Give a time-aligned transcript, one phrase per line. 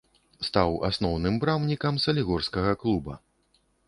[0.45, 3.19] Стаў асноўным брамнікам салігорскага клуба.